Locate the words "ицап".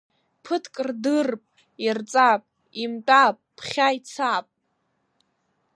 3.97-4.45